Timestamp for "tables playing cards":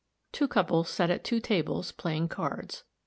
1.39-2.81